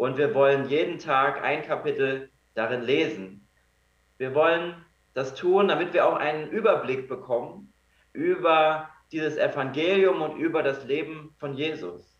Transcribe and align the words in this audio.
und 0.00 0.16
wir 0.16 0.34
wollen 0.34 0.66
jeden 0.70 0.98
Tag 0.98 1.44
ein 1.44 1.62
Kapitel 1.62 2.30
darin 2.54 2.80
lesen. 2.80 3.46
Wir 4.16 4.34
wollen 4.34 4.74
das 5.12 5.34
tun, 5.34 5.68
damit 5.68 5.92
wir 5.92 6.06
auch 6.06 6.16
einen 6.16 6.48
Überblick 6.48 7.06
bekommen 7.06 7.74
über 8.14 8.88
dieses 9.12 9.36
Evangelium 9.36 10.22
und 10.22 10.38
über 10.38 10.62
das 10.62 10.86
Leben 10.86 11.34
von 11.36 11.52
Jesus. 11.52 12.18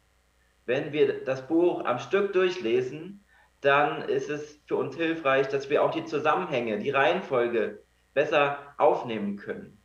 Wenn 0.66 0.93
wir 0.93 1.24
das 1.24 1.48
Buch 1.48 1.87
am 1.87 1.98
Stück 1.98 2.35
durchlesen, 2.35 3.24
dann 3.62 4.02
ist 4.02 4.28
es 4.28 4.60
für 4.66 4.76
uns 4.76 4.94
hilfreich, 4.96 5.48
dass 5.48 5.70
wir 5.70 5.82
auch 5.82 5.90
die 5.90 6.04
Zusammenhänge, 6.04 6.80
die 6.80 6.90
Reihenfolge 6.90 7.82
besser 8.12 8.58
aufnehmen 8.76 9.38
können. 9.38 9.82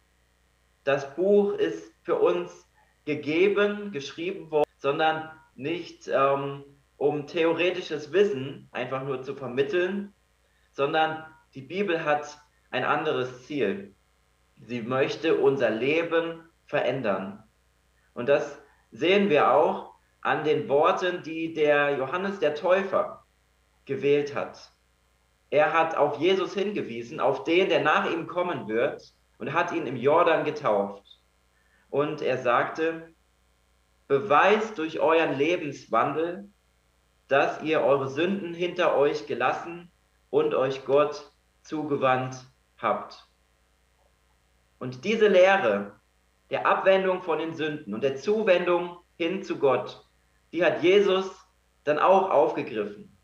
Das 0.83 1.15
Buch 1.15 1.53
ist 1.53 1.93
für 2.03 2.15
uns 2.15 2.69
gegeben, 3.05 3.93
geschrieben 3.93 4.51
worden, 4.51 4.69
sondern 4.79 5.31
nicht 5.55 6.09
ähm, 6.09 6.65
um 6.97 7.27
theoretisches 7.27 8.11
Wissen 8.11 8.67
einfach 8.71 9.03
nur 9.03 9.21
zu 9.21 9.35
vermitteln, 9.35 10.13
sondern 10.71 11.25
die 11.53 11.61
Bibel 11.61 12.03
hat 12.03 12.37
ein 12.71 12.83
anderes 12.83 13.45
Ziel. 13.45 13.95
Sie 14.57 14.81
möchte 14.81 15.35
unser 15.37 15.69
Leben 15.69 16.41
verändern. 16.65 17.43
Und 18.13 18.29
das 18.29 18.61
sehen 18.91 19.29
wir 19.29 19.51
auch 19.51 19.93
an 20.21 20.43
den 20.43 20.67
Worten, 20.69 21.23
die 21.23 21.53
der 21.53 21.97
Johannes 21.97 22.39
der 22.39 22.55
Täufer 22.55 23.25
gewählt 23.85 24.33
hat. 24.33 24.71
Er 25.49 25.73
hat 25.73 25.95
auf 25.95 26.17
Jesus 26.17 26.53
hingewiesen, 26.53 27.19
auf 27.19 27.43
den, 27.43 27.69
der 27.69 27.81
nach 27.81 28.09
ihm 28.09 28.27
kommen 28.27 28.67
wird, 28.67 29.13
und 29.37 29.53
hat 29.53 29.71
ihn 29.73 29.85
im 29.85 29.97
Jordan 29.97 30.45
getauft. 30.45 31.03
Und 31.89 32.21
er 32.21 32.37
sagte, 32.37 33.13
beweist 34.07 34.77
durch 34.77 34.99
euren 34.99 35.37
Lebenswandel, 35.37 36.49
dass 37.27 37.61
ihr 37.63 37.81
eure 37.81 38.09
Sünden 38.09 38.53
hinter 38.53 38.95
euch 38.97 39.27
gelassen 39.27 39.91
und 40.29 40.53
euch 40.53 40.85
Gott 40.85 41.31
zugewandt 41.61 42.35
habt. 42.77 43.27
Und 44.79 45.03
diese 45.03 45.27
Lehre 45.27 45.99
der 46.49 46.67
Abwendung 46.67 47.23
von 47.23 47.39
den 47.39 47.53
Sünden 47.53 47.93
und 47.93 48.03
der 48.03 48.17
Zuwendung 48.17 48.99
hin 49.17 49.43
zu 49.43 49.57
Gott, 49.57 50.05
die 50.51 50.63
hat 50.63 50.83
Jesus 50.83 51.31
dann 51.83 51.99
auch 51.99 52.29
aufgegriffen. 52.29 53.17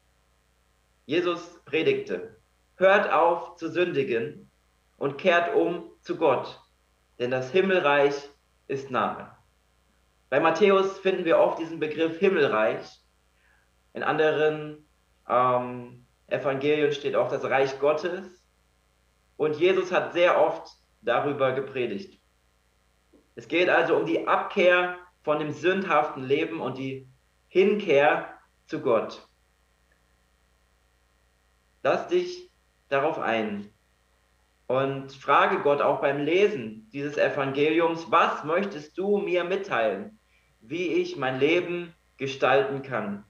Jesus 1.05 1.63
predigte, 1.65 2.37
hört 2.75 3.11
auf 3.11 3.55
zu 3.55 3.69
sündigen 3.69 4.49
und 4.97 5.17
kehrt 5.17 5.55
um 5.55 5.91
zu 6.01 6.17
Gott, 6.17 6.59
denn 7.19 7.31
das 7.31 7.51
Himmelreich 7.51 8.29
ist 8.67 8.89
nahe. 8.89 9.35
Bei 10.29 10.39
Matthäus 10.39 10.99
finden 10.99 11.25
wir 11.25 11.39
oft 11.39 11.59
diesen 11.59 11.79
Begriff 11.79 12.17
Himmelreich 12.19 13.01
in 13.93 14.03
anderen 14.03 14.87
ähm, 15.27 16.05
Evangelien 16.27 16.93
steht 16.93 17.15
auch 17.15 17.29
das 17.29 17.43
Reich 17.43 17.79
Gottes. 17.79 18.45
Und 19.37 19.57
Jesus 19.57 19.91
hat 19.91 20.13
sehr 20.13 20.39
oft 20.39 20.69
darüber 21.01 21.51
gepredigt. 21.51 22.21
Es 23.35 23.47
geht 23.47 23.69
also 23.69 23.95
um 23.97 24.05
die 24.05 24.27
Abkehr 24.27 24.97
von 25.23 25.39
dem 25.39 25.51
sündhaften 25.51 26.23
Leben 26.23 26.61
und 26.61 26.77
die 26.77 27.07
Hinkehr 27.47 28.37
zu 28.65 28.81
Gott. 28.81 29.27
Lass 31.83 32.07
dich 32.07 32.51
darauf 32.89 33.19
ein 33.19 33.73
und 34.67 35.11
frage 35.11 35.59
Gott 35.59 35.81
auch 35.81 35.99
beim 35.99 36.23
Lesen 36.23 36.89
dieses 36.93 37.17
Evangeliums, 37.17 38.11
was 38.11 38.43
möchtest 38.43 38.97
du 38.97 39.17
mir 39.17 39.43
mitteilen, 39.43 40.19
wie 40.61 40.87
ich 40.93 41.17
mein 41.17 41.39
Leben 41.39 41.93
gestalten 42.17 42.81
kann? 42.81 43.25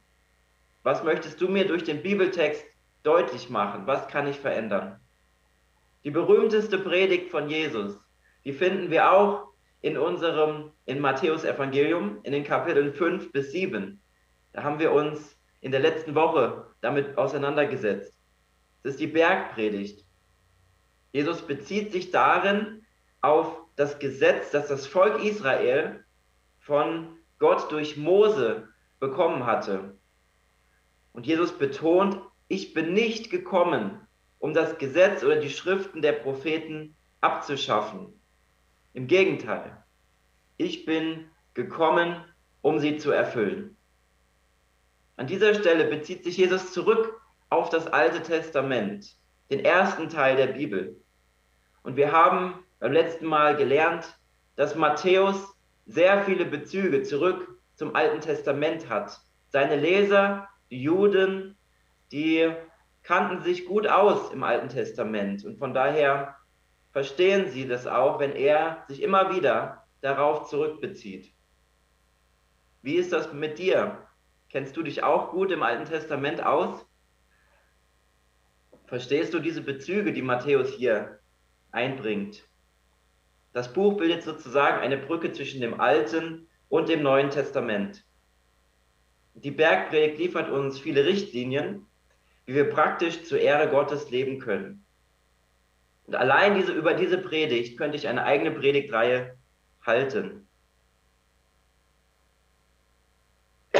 Was 0.83 1.03
möchtest 1.03 1.39
du 1.39 1.47
mir 1.47 1.67
durch 1.67 1.83
den 1.83 2.01
Bibeltext 2.01 2.65
deutlich 3.03 3.49
machen? 3.49 3.85
Was 3.85 4.07
kann 4.07 4.27
ich 4.27 4.39
verändern? 4.39 4.99
Die 6.03 6.11
berühmteste 6.11 6.79
Predigt 6.79 7.29
von 7.29 7.49
Jesus, 7.49 7.99
die 8.43 8.53
finden 8.53 8.89
wir 8.89 9.11
auch 9.11 9.47
in 9.81 9.97
unserem, 9.97 10.71
in 10.85 10.99
Matthäus 10.99 11.43
Evangelium, 11.43 12.19
in 12.23 12.31
den 12.31 12.43
Kapiteln 12.43 12.93
5 12.93 13.31
bis 13.31 13.51
7. 13.51 14.01
Da 14.53 14.63
haben 14.63 14.79
wir 14.79 14.91
uns 14.91 15.37
in 15.61 15.71
der 15.71 15.79
letzten 15.79 16.15
Woche 16.15 16.65
damit 16.81 17.17
auseinandergesetzt. 17.17 18.15
Das 18.83 18.93
ist 18.93 18.99
die 18.99 19.07
Bergpredigt. 19.07 20.05
Jesus 21.11 21.41
bezieht 21.41 21.91
sich 21.91 22.09
darin 22.09 22.83
auf 23.21 23.61
das 23.75 23.99
Gesetz, 23.99 24.51
das 24.51 24.67
das 24.67 24.87
Volk 24.87 25.23
Israel 25.23 26.03
von 26.59 27.17
Gott 27.37 27.71
durch 27.71 27.97
Mose 27.97 28.67
bekommen 28.99 29.45
hatte. 29.45 29.97
Und 31.13 31.27
Jesus 31.27 31.57
betont, 31.57 32.19
ich 32.47 32.73
bin 32.73 32.93
nicht 32.93 33.29
gekommen, 33.29 33.99
um 34.39 34.53
das 34.53 34.77
Gesetz 34.77 35.23
oder 35.23 35.37
die 35.37 35.49
Schriften 35.49 36.01
der 36.01 36.13
Propheten 36.13 36.95
abzuschaffen. 37.21 38.19
Im 38.93 39.07
Gegenteil, 39.07 39.83
ich 40.57 40.85
bin 40.85 41.29
gekommen, 41.53 42.23
um 42.61 42.79
sie 42.79 42.97
zu 42.97 43.11
erfüllen. 43.11 43.77
An 45.17 45.27
dieser 45.27 45.53
Stelle 45.53 45.85
bezieht 45.85 46.23
sich 46.23 46.37
Jesus 46.37 46.73
zurück 46.73 47.21
auf 47.49 47.69
das 47.69 47.87
Alte 47.87 48.21
Testament, 48.21 49.15
den 49.49 49.63
ersten 49.63 50.09
Teil 50.09 50.35
der 50.35 50.47
Bibel. 50.47 50.99
Und 51.83 51.95
wir 51.95 52.11
haben 52.11 52.63
beim 52.79 52.93
letzten 52.93 53.25
Mal 53.25 53.55
gelernt, 53.55 54.17
dass 54.55 54.75
Matthäus 54.75 55.55
sehr 55.85 56.23
viele 56.23 56.45
Bezüge 56.45 57.03
zurück 57.03 57.59
zum 57.75 57.95
Alten 57.95 58.21
Testament 58.21 58.89
hat. 58.89 59.19
Seine 59.49 59.75
Leser 59.75 60.47
die 60.71 60.81
Juden, 60.81 61.57
die 62.11 62.51
kannten 63.03 63.41
sich 63.41 63.65
gut 63.65 63.87
aus 63.87 64.31
im 64.31 64.43
Alten 64.43 64.69
Testament 64.69 65.45
und 65.45 65.57
von 65.57 65.73
daher 65.73 66.37
verstehen 66.91 67.49
sie 67.49 67.67
das 67.67 67.87
auch, 67.87 68.19
wenn 68.19 68.31
er 68.31 68.83
sich 68.87 69.01
immer 69.01 69.35
wieder 69.35 69.85
darauf 70.01 70.49
zurückbezieht. 70.49 71.33
Wie 72.81 72.95
ist 72.95 73.13
das 73.13 73.31
mit 73.33 73.59
dir? 73.59 74.07
Kennst 74.49 74.75
du 74.75 74.83
dich 74.83 75.03
auch 75.03 75.31
gut 75.31 75.51
im 75.51 75.63
Alten 75.63 75.85
Testament 75.85 76.43
aus? 76.43 76.85
Verstehst 78.87 79.33
du 79.33 79.39
diese 79.39 79.61
Bezüge, 79.61 80.11
die 80.11 80.21
Matthäus 80.21 80.73
hier 80.73 81.19
einbringt? 81.71 82.43
Das 83.53 83.71
Buch 83.71 83.97
bildet 83.97 84.23
sozusagen 84.23 84.79
eine 84.79 84.97
Brücke 84.97 85.31
zwischen 85.31 85.61
dem 85.61 85.79
Alten 85.79 86.47
und 86.69 86.89
dem 86.89 87.03
Neuen 87.03 87.29
Testament. 87.29 88.05
Die 89.33 89.51
Bergpredigt 89.51 90.17
liefert 90.17 90.49
uns 90.49 90.79
viele 90.79 91.05
Richtlinien, 91.05 91.87
wie 92.45 92.55
wir 92.55 92.69
praktisch 92.69 93.23
zur 93.23 93.39
Ehre 93.39 93.69
Gottes 93.69 94.09
leben 94.11 94.39
können. 94.39 94.85
Und 96.05 96.15
allein 96.15 96.55
diese, 96.55 96.73
über 96.73 96.93
diese 96.93 97.17
Predigt 97.17 97.77
könnte 97.77 97.95
ich 97.97 98.07
eine 98.07 98.23
eigene 98.23 98.51
Predigtreihe 98.51 99.37
halten. 99.85 100.47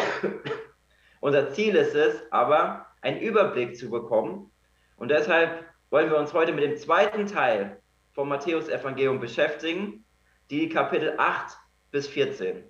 Unser 1.20 1.52
Ziel 1.52 1.76
ist 1.76 1.96
es 1.96 2.22
aber, 2.32 2.88
einen 3.02 3.20
Überblick 3.20 3.76
zu 3.76 3.90
bekommen. 3.90 4.52
Und 4.96 5.10
deshalb 5.10 5.66
wollen 5.90 6.10
wir 6.10 6.18
uns 6.18 6.34
heute 6.34 6.54
mit 6.54 6.64
dem 6.64 6.78
zweiten 6.78 7.26
Teil 7.26 7.82
vom 8.14 8.30
Matthäus 8.30 8.70
Evangelium 8.70 9.20
beschäftigen, 9.20 10.06
die 10.50 10.70
Kapitel 10.70 11.16
8 11.18 11.58
bis 11.92 12.08
14. 12.08 12.64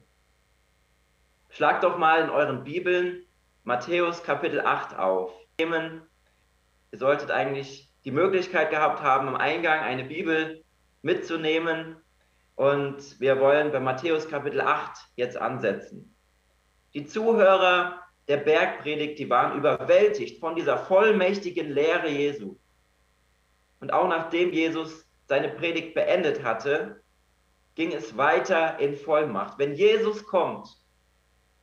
Schlagt 1.51 1.83
doch 1.83 1.97
mal 1.97 2.23
in 2.23 2.29
euren 2.29 2.63
Bibeln 2.63 3.25
Matthäus 3.65 4.23
Kapitel 4.23 4.61
8 4.61 4.97
auf. 4.97 5.33
Ihr 5.59 6.01
solltet 6.93 7.29
eigentlich 7.29 7.91
die 8.05 8.11
Möglichkeit 8.11 8.69
gehabt 8.69 9.01
haben, 9.01 9.27
am 9.27 9.35
Eingang 9.35 9.81
eine 9.81 10.05
Bibel 10.05 10.63
mitzunehmen. 11.01 11.97
Und 12.55 13.19
wir 13.19 13.41
wollen 13.41 13.73
bei 13.73 13.81
Matthäus 13.81 14.29
Kapitel 14.29 14.61
8 14.61 14.97
jetzt 15.17 15.35
ansetzen. 15.35 16.15
Die 16.93 17.05
Zuhörer 17.05 17.99
der 18.29 18.37
Bergpredigt, 18.37 19.19
die 19.19 19.29
waren 19.29 19.57
überwältigt 19.57 20.39
von 20.39 20.55
dieser 20.55 20.77
vollmächtigen 20.77 21.69
Lehre 21.69 22.07
Jesu. 22.07 22.55
Und 23.81 23.91
auch 23.91 24.07
nachdem 24.07 24.53
Jesus 24.53 25.05
seine 25.27 25.49
Predigt 25.49 25.95
beendet 25.95 26.45
hatte, 26.45 27.03
ging 27.75 27.91
es 27.91 28.15
weiter 28.15 28.79
in 28.79 28.95
Vollmacht. 28.95 29.59
Wenn 29.59 29.73
Jesus 29.73 30.25
kommt, 30.25 30.77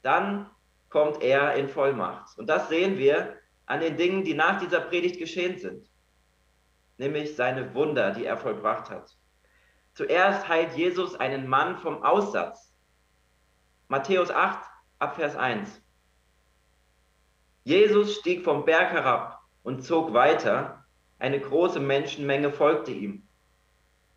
dann 0.03 0.51
kommt 0.89 1.23
er 1.23 1.55
in 1.55 1.69
Vollmacht. 1.69 2.39
Und 2.39 2.49
das 2.49 2.69
sehen 2.69 2.99
wir 2.99 3.37
an 3.67 3.81
den 3.81 3.97
Dingen, 3.97 4.25
die 4.25 4.35
nach 4.35 4.59
dieser 4.61 4.81
Predigt 4.81 5.19
geschehen 5.19 5.59
sind, 5.59 5.91
nämlich 6.97 7.37
seine 7.37 7.75
Wunder, 7.75 8.13
die 8.13 8.25
er 8.25 8.37
vollbracht 8.37 8.91
hat. 8.91 9.17
Zuerst 9.93 10.49
heilt 10.49 10.75
Jesus 10.77 11.15
einen 11.17 11.49
Mann 11.49 11.77
vom 11.77 12.03
Aussatz. 12.03 12.73
Matthäus 13.89 14.31
8, 14.31 14.59
Abvers 14.99 15.37
1. 15.37 15.83
Jesus 17.65 18.17
stieg 18.17 18.45
vom 18.45 18.65
Berg 18.65 18.93
herab 18.93 19.43
und 19.63 19.83
zog 19.83 20.15
weiter. 20.15 20.85
Eine 21.19 21.41
große 21.41 21.81
Menschenmenge 21.81 22.53
folgte 22.53 22.93
ihm. 22.93 23.29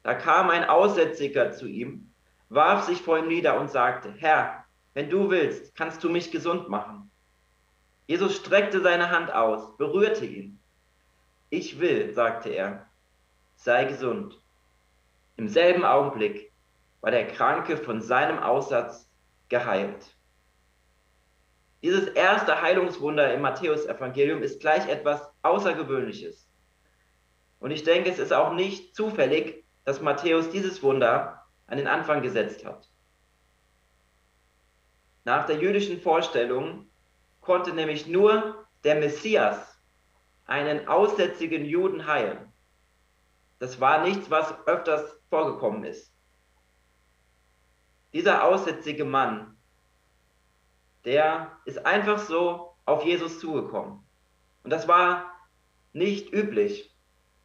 Da 0.03 0.13
kam 0.13 0.49
ein 0.49 0.63
Aussätziger 0.63 1.51
zu 1.51 1.67
ihm, 1.67 2.13
warf 2.49 2.85
sich 2.85 3.01
vor 3.01 3.17
ihm 3.17 3.27
nieder 3.27 3.59
und 3.59 3.69
sagte, 3.69 4.13
Herr, 4.17 4.60
wenn 4.93 5.09
du 5.09 5.29
willst, 5.29 5.75
kannst 5.75 6.03
du 6.03 6.09
mich 6.09 6.31
gesund 6.31 6.69
machen. 6.69 7.09
Jesus 8.07 8.35
streckte 8.35 8.81
seine 8.81 9.09
Hand 9.09 9.33
aus, 9.33 9.77
berührte 9.77 10.25
ihn. 10.25 10.59
Ich 11.49 11.79
will, 11.79 12.13
sagte 12.13 12.49
er, 12.49 12.87
sei 13.55 13.85
gesund. 13.85 14.41
Im 15.37 15.47
selben 15.47 15.85
Augenblick 15.85 16.51
war 17.01 17.11
der 17.11 17.27
Kranke 17.27 17.77
von 17.77 18.01
seinem 18.01 18.39
Aussatz 18.39 19.09
geheilt. 19.49 20.15
Dieses 21.83 22.07
erste 22.09 22.61
Heilungswunder 22.61 23.33
im 23.33 23.41
Matthäusevangelium 23.41 24.43
ist 24.43 24.59
gleich 24.59 24.87
etwas 24.87 25.31
Außergewöhnliches. 25.41 26.47
Und 27.59 27.71
ich 27.71 27.83
denke, 27.83 28.09
es 28.09 28.19
ist 28.19 28.33
auch 28.33 28.53
nicht 28.53 28.95
zufällig, 28.95 29.63
dass 29.83 30.01
Matthäus 30.01 30.51
dieses 30.51 30.83
Wunder 30.83 31.43
an 31.67 31.77
den 31.77 31.87
Anfang 31.87 32.21
gesetzt 32.21 32.65
hat. 32.65 32.90
Nach 35.23 35.45
der 35.45 35.57
jüdischen 35.57 36.01
Vorstellung 36.01 36.87
konnte 37.41 37.73
nämlich 37.73 38.07
nur 38.07 38.67
der 38.83 38.95
Messias 38.95 39.79
einen 40.45 40.87
aussätzigen 40.87 41.65
Juden 41.65 42.07
heilen. 42.07 42.51
Das 43.59 43.79
war 43.79 44.03
nichts, 44.03 44.31
was 44.31 44.55
öfters 44.65 45.19
vorgekommen 45.29 45.83
ist. 45.83 46.11
Dieser 48.13 48.43
aussätzige 48.43 49.05
Mann, 49.05 49.55
der 51.05 51.57
ist 51.65 51.85
einfach 51.85 52.19
so 52.19 52.75
auf 52.85 53.05
Jesus 53.05 53.39
zugekommen. 53.39 54.03
Und 54.63 54.71
das 54.71 54.87
war 54.87 55.31
nicht 55.93 56.33
üblich. 56.33 56.95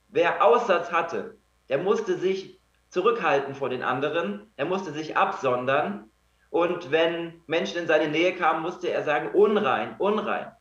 Wer 0.08 0.42
Aussatz 0.44 0.90
hatte, 0.90 1.38
der 1.68 1.78
musste 1.78 2.18
sich 2.18 2.60
zurückhalten 2.88 3.54
vor 3.54 3.68
den 3.68 3.82
anderen, 3.82 4.50
er 4.56 4.64
musste 4.64 4.92
sich 4.92 5.16
absondern 5.16 6.10
und 6.50 6.90
wenn 6.90 7.42
Menschen 7.46 7.78
in 7.78 7.86
seine 7.86 8.08
Nähe 8.08 8.34
kamen, 8.34 8.62
musste 8.62 8.90
er 8.90 9.02
sagen, 9.02 9.30
unrein, 9.32 9.96
unrein. 9.98 10.52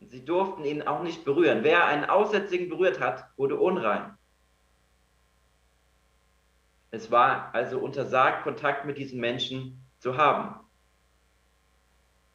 Sie 0.00 0.24
durften 0.24 0.64
ihn 0.64 0.82
auch 0.82 1.02
nicht 1.02 1.24
berühren. 1.24 1.64
Wer 1.64 1.86
einen 1.86 2.04
Aussätzigen 2.04 2.68
berührt 2.68 3.00
hat, 3.00 3.24
wurde 3.36 3.56
unrein. 3.56 4.16
Es 6.90 7.10
war 7.10 7.54
also 7.54 7.78
untersagt, 7.78 8.44
Kontakt 8.44 8.84
mit 8.84 8.98
diesen 8.98 9.18
Menschen 9.18 9.84
zu 9.98 10.16
haben. 10.16 10.60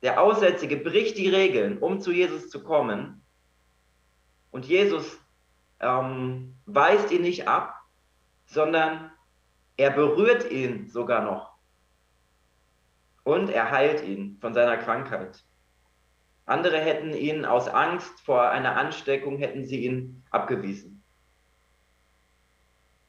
Der 0.02 0.22
Aussätzige 0.22 0.78
bricht 0.78 1.18
die 1.18 1.30
Regeln, 1.30 1.78
um 1.78 2.00
zu 2.00 2.12
Jesus 2.12 2.50
zu 2.50 2.64
kommen. 2.64 3.22
Und 4.52 4.66
Jesus 4.66 5.20
ähm, 5.80 6.56
weist 6.66 7.12
ihn 7.12 7.22
nicht 7.22 7.48
ab, 7.48 7.76
sondern 8.46 9.12
er 9.78 9.92
berührt 9.92 10.52
ihn 10.52 10.90
sogar 10.90 11.24
noch 11.24 11.49
und 13.30 13.50
er 13.50 13.70
heilt 13.70 14.04
ihn 14.04 14.38
von 14.42 14.56
seiner 14.56 14.78
Krankheit. 14.78 15.44
Andere 16.46 16.80
hätten 16.80 17.14
ihn 17.14 17.46
aus 17.46 17.68
Angst 17.68 18.22
vor 18.22 18.50
einer 18.50 18.76
Ansteckung, 18.76 19.38
hätten 19.38 19.66
sie 19.66 19.86
ihn 19.86 20.24
abgewiesen. 20.32 21.04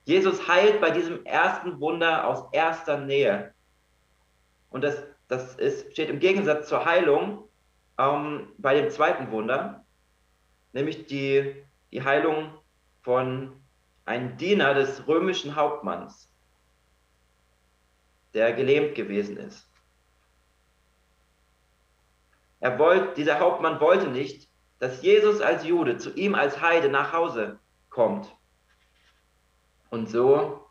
Jesus 0.05 0.47
heilt 0.47 0.79
bei 0.83 0.91
diesem 0.91 1.25
ersten 1.25 1.81
Wunder 1.81 2.27
aus 2.27 2.53
erster 2.53 2.99
Nähe. 2.99 3.55
Und 4.69 4.85
das, 4.85 5.03
das 5.29 5.55
ist, 5.55 5.93
steht 5.93 6.11
im 6.11 6.19
Gegensatz 6.19 6.69
zur 6.69 6.85
Heilung 6.85 7.49
ähm, 7.97 8.49
bei 8.59 8.75
dem 8.75 8.91
zweiten 8.91 9.31
Wunder, 9.31 9.87
nämlich 10.75 11.07
die, 11.07 11.65
die 11.93 12.03
Heilung 12.03 12.53
von 13.01 13.59
einem 14.05 14.37
Diener 14.37 14.75
des 14.75 15.07
römischen 15.09 15.57
Hauptmanns, 15.57 16.31
der 18.35 18.53
gelähmt 18.53 18.95
gewesen 18.95 19.39
ist. 19.39 19.70
Er 22.61 22.79
wollte, 22.79 23.15
dieser 23.15 23.41
Hauptmann 23.41 23.81
wollte 23.81 24.09
nicht, 24.09 24.49
dass 24.79 25.03
Jesus 25.03 25.41
als 25.41 25.67
Jude 25.67 25.99
zu 25.99 26.15
ihm 26.15 26.35
als 26.35 26.61
Heide 26.61 26.89
nach 26.89 27.13
Hause 27.13 27.59
kommt. 27.89 28.35
Und 29.91 30.09
so 30.09 30.67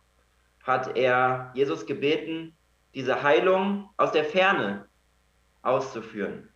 hat 0.64 0.96
er 0.96 1.52
Jesus 1.54 1.86
gebeten, 1.86 2.56
diese 2.94 3.22
Heilung 3.22 3.90
aus 3.98 4.12
der 4.12 4.24
Ferne 4.24 4.88
auszuführen. 5.62 6.50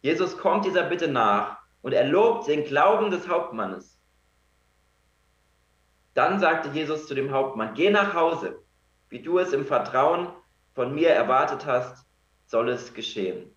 Jesus 0.00 0.36
kommt 0.36 0.64
dieser 0.64 0.84
Bitte 0.84 1.08
nach 1.08 1.58
und 1.82 1.92
er 1.92 2.06
lobt 2.06 2.48
den 2.48 2.64
Glauben 2.64 3.10
des 3.10 3.28
Hauptmannes. 3.28 3.98
Dann 6.14 6.38
sagte 6.38 6.68
Jesus 6.70 7.06
zu 7.06 7.14
dem 7.14 7.32
Hauptmann, 7.32 7.74
geh 7.74 7.90
nach 7.90 8.14
Hause, 8.14 8.62
wie 9.08 9.20
du 9.20 9.38
es 9.38 9.52
im 9.52 9.66
Vertrauen 9.66 10.28
von 10.74 10.94
mir 10.94 11.10
erwartet 11.10 11.66
hast, 11.66 12.06
soll 12.46 12.68
es 12.68 12.94
geschehen. 12.94 13.54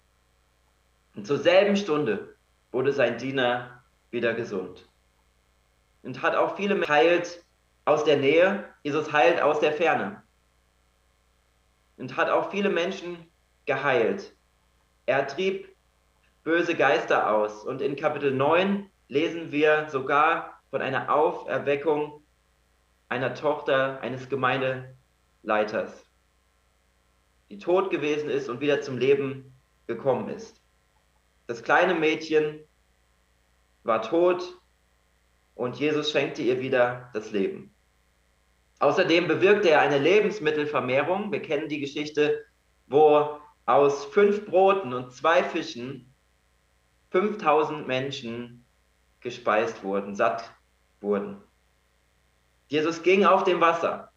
Und 1.16 1.26
zur 1.26 1.38
selben 1.38 1.76
Stunde 1.76 2.36
wurde 2.72 2.94
sein 2.94 3.18
Diener 3.18 3.84
wieder 4.12 4.34
gesund. 4.34 4.88
Und 6.04 6.22
hat 6.22 6.36
auch 6.36 6.56
viele 6.56 6.88
heilt 6.88 7.44
aus 7.86 8.04
der 8.04 8.18
Nähe, 8.18 8.66
Jesus 8.84 9.12
heilt 9.12 9.42
aus 9.42 9.60
der 9.60 9.74
Ferne. 9.74 10.24
Und 11.98 12.16
hat 12.16 12.30
auch 12.30 12.52
viele 12.52 12.70
Menschen 12.70 13.18
geheilt. 13.66 14.36
Er 15.06 15.28
trieb 15.28 15.76
böse 16.44 16.76
Geister 16.76 17.32
aus. 17.34 17.66
Und 17.66 17.82
in 17.82 17.96
Kapitel 17.96 18.32
9 18.32 18.90
lesen 19.08 19.52
wir 19.52 19.90
sogar 19.90 20.62
von 20.70 20.82
einer 20.82 21.14
Auferweckung 21.14 22.24
einer 23.10 23.34
Tochter 23.34 24.00
eines 24.02 24.30
Gemeindeleiters 24.30 26.07
die 27.50 27.58
tot 27.58 27.90
gewesen 27.90 28.30
ist 28.30 28.50
und 28.50 28.60
wieder 28.60 28.82
zum 28.82 28.98
Leben 28.98 29.54
gekommen 29.88 30.30
ist. 30.30 30.62
Das 31.48 31.64
kleine 31.64 31.96
Mädchen 31.96 32.60
war 33.84 34.02
tot 34.02 34.60
und 35.56 35.78
Jesus 35.78 36.12
schenkte 36.12 36.42
ihr 36.42 36.60
wieder 36.60 37.10
das 37.14 37.32
Leben. 37.32 37.74
Außerdem 38.80 39.28
bewirkte 39.28 39.70
er 39.70 39.82
eine 39.82 39.98
Lebensmittelvermehrung. 39.98 41.32
Wir 41.32 41.42
kennen 41.42 41.68
die 41.68 41.80
Geschichte, 41.80 42.46
wo 42.88 43.40
aus 43.66 44.06
fünf 44.06 44.46
Broten 44.46 44.94
und 44.94 45.12
zwei 45.12 45.44
Fischen 45.44 46.14
5000 47.10 47.88
Menschen 47.88 48.66
gespeist 49.22 49.84
wurden, 49.84 50.16
satt 50.16 50.54
wurden. 51.02 51.42
Jesus 52.68 53.02
ging 53.02 53.26
auf 53.26 53.44
dem 53.46 53.62
Wasser. 53.62 54.12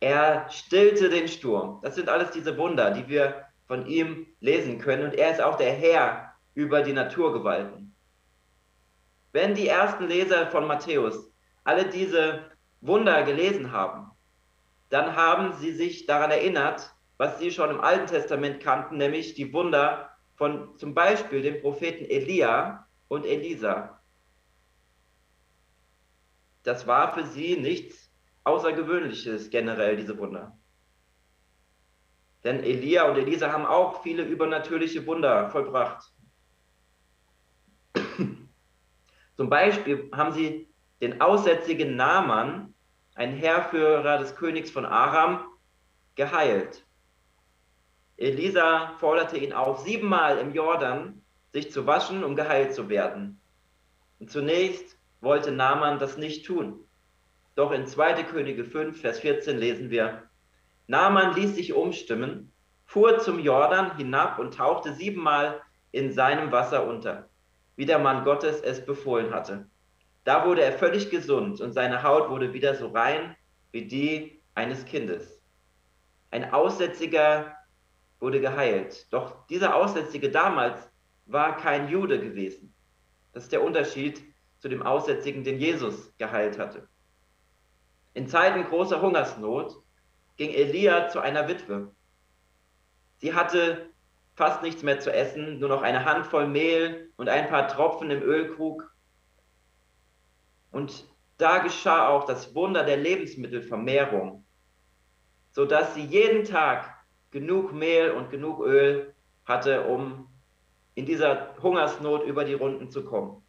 Er 0.00 0.48
stillte 0.50 1.08
den 1.08 1.28
Sturm. 1.28 1.80
Das 1.82 1.94
sind 1.94 2.08
alles 2.08 2.30
diese 2.30 2.56
Wunder, 2.58 2.90
die 2.90 3.08
wir 3.08 3.46
von 3.66 3.86
ihm 3.86 4.26
lesen 4.40 4.78
können. 4.78 5.04
Und 5.04 5.14
er 5.14 5.32
ist 5.32 5.40
auch 5.40 5.56
der 5.56 5.72
Herr 5.72 6.34
über 6.54 6.82
die 6.82 6.92
Naturgewalten. 6.92 7.94
Wenn 9.32 9.54
die 9.54 9.68
ersten 9.68 10.06
Leser 10.06 10.46
von 10.50 10.66
Matthäus 10.66 11.30
alle 11.64 11.86
diese 11.86 12.50
Wunder 12.80 13.22
gelesen 13.24 13.72
haben, 13.72 14.10
dann 14.88 15.16
haben 15.16 15.52
sie 15.54 15.72
sich 15.72 16.06
daran 16.06 16.30
erinnert, 16.30 16.94
was 17.16 17.38
sie 17.38 17.50
schon 17.50 17.70
im 17.70 17.80
Alten 17.80 18.06
Testament 18.06 18.62
kannten, 18.62 18.98
nämlich 18.98 19.34
die 19.34 19.52
Wunder 19.52 20.10
von 20.36 20.78
zum 20.78 20.94
Beispiel 20.94 21.42
dem 21.42 21.60
Propheten 21.60 22.04
Elia 22.04 22.86
und 23.08 23.24
Elisa. 23.24 24.00
Das 26.62 26.86
war 26.86 27.14
für 27.14 27.24
sie 27.24 27.56
nichts 27.56 28.10
Außergewöhnliches 28.46 29.50
generell, 29.50 29.96
diese 29.96 30.16
Wunder. 30.18 30.56
Denn 32.44 32.62
Elia 32.62 33.10
und 33.10 33.16
Elisa 33.16 33.52
haben 33.52 33.66
auch 33.66 34.04
viele 34.04 34.22
übernatürliche 34.22 35.04
Wunder 35.04 35.50
vollbracht. 35.50 36.12
Zum 39.36 39.50
Beispiel 39.50 40.08
haben 40.14 40.30
sie 40.30 40.72
den 41.00 41.20
aussätzigen 41.20 41.96
Naaman, 41.96 42.72
ein 43.16 43.32
Heerführer 43.32 44.18
des 44.18 44.36
Königs 44.36 44.70
von 44.70 44.84
Aram, 44.84 45.44
geheilt. 46.14 46.86
Elisa 48.16 48.92
forderte 49.00 49.38
ihn 49.38 49.52
auf, 49.52 49.80
siebenmal 49.80 50.38
im 50.38 50.54
Jordan 50.54 51.20
sich 51.52 51.72
zu 51.72 51.84
waschen, 51.84 52.22
um 52.22 52.36
geheilt 52.36 52.74
zu 52.74 52.88
werden. 52.88 53.40
Und 54.20 54.30
zunächst 54.30 54.96
wollte 55.20 55.50
Naaman 55.50 55.98
das 55.98 56.16
nicht 56.16 56.46
tun. 56.46 56.85
Doch 57.56 57.72
in 57.72 57.86
2. 57.86 58.22
Könige 58.24 58.64
5, 58.64 59.00
Vers 59.00 59.20
14 59.20 59.56
lesen 59.56 59.88
wir, 59.88 60.24
Naaman 60.88 61.34
ließ 61.34 61.56
sich 61.56 61.72
umstimmen, 61.72 62.52
fuhr 62.84 63.18
zum 63.18 63.38
Jordan 63.38 63.96
hinab 63.96 64.38
und 64.38 64.54
tauchte 64.54 64.92
siebenmal 64.92 65.62
in 65.90 66.12
seinem 66.12 66.52
Wasser 66.52 66.86
unter, 66.86 67.30
wie 67.74 67.86
der 67.86 67.98
Mann 67.98 68.24
Gottes 68.24 68.60
es 68.60 68.84
befohlen 68.84 69.32
hatte. 69.32 69.66
Da 70.24 70.44
wurde 70.46 70.62
er 70.62 70.72
völlig 70.72 71.08
gesund 71.08 71.62
und 71.62 71.72
seine 71.72 72.02
Haut 72.02 72.28
wurde 72.28 72.52
wieder 72.52 72.74
so 72.74 72.88
rein 72.88 73.34
wie 73.72 73.86
die 73.86 74.42
eines 74.54 74.84
Kindes. 74.84 75.42
Ein 76.30 76.52
Aussätziger 76.52 77.56
wurde 78.20 78.42
geheilt. 78.42 79.10
Doch 79.10 79.46
dieser 79.46 79.74
Aussätzige 79.74 80.30
damals 80.30 80.90
war 81.24 81.56
kein 81.56 81.88
Jude 81.88 82.20
gewesen. 82.20 82.74
Das 83.32 83.44
ist 83.44 83.52
der 83.52 83.64
Unterschied 83.64 84.22
zu 84.58 84.68
dem 84.68 84.82
Aussätzigen, 84.82 85.42
den 85.42 85.58
Jesus 85.58 86.14
geheilt 86.18 86.58
hatte. 86.58 86.86
In 88.16 88.26
Zeiten 88.26 88.64
großer 88.64 89.02
Hungersnot 89.02 89.76
ging 90.38 90.48
Elia 90.48 91.10
zu 91.10 91.20
einer 91.20 91.48
Witwe. 91.48 91.94
Sie 93.18 93.34
hatte 93.34 93.90
fast 94.36 94.62
nichts 94.62 94.82
mehr 94.82 94.98
zu 95.00 95.12
essen, 95.12 95.58
nur 95.58 95.68
noch 95.68 95.82
eine 95.82 96.06
Handvoll 96.06 96.48
Mehl 96.48 97.12
und 97.18 97.28
ein 97.28 97.46
paar 97.46 97.68
Tropfen 97.68 98.10
im 98.10 98.22
Ölkrug. 98.22 98.90
Und 100.70 101.06
da 101.36 101.58
geschah 101.58 102.08
auch 102.08 102.24
das 102.24 102.54
Wunder 102.54 102.84
der 102.84 102.96
Lebensmittelvermehrung, 102.96 104.46
sodass 105.50 105.94
sie 105.94 106.06
jeden 106.06 106.44
Tag 106.44 106.94
genug 107.32 107.74
Mehl 107.74 108.12
und 108.12 108.30
genug 108.30 108.60
Öl 108.60 109.14
hatte, 109.44 109.82
um 109.88 110.26
in 110.94 111.04
dieser 111.04 111.54
Hungersnot 111.62 112.24
über 112.24 112.46
die 112.46 112.54
Runden 112.54 112.90
zu 112.90 113.04
kommen. 113.04 113.46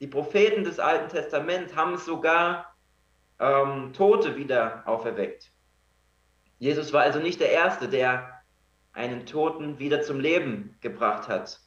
Die 0.00 0.08
Propheten 0.08 0.64
des 0.64 0.80
Alten 0.80 1.08
Testaments 1.08 1.76
haben 1.76 1.96
sogar 1.96 2.70
ähm, 3.40 3.92
Tote 3.92 4.36
wieder 4.36 4.82
auferweckt. 4.86 5.50
Jesus 6.58 6.92
war 6.92 7.02
also 7.02 7.18
nicht 7.18 7.40
der 7.40 7.50
Erste, 7.50 7.88
der 7.88 8.42
einen 8.92 9.24
Toten 9.24 9.78
wieder 9.78 10.02
zum 10.02 10.20
Leben 10.20 10.76
gebracht 10.80 11.28
hat. 11.28 11.58